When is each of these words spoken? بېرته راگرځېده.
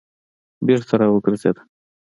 بېرته 0.67 0.93
راگرځېده. 0.99 1.61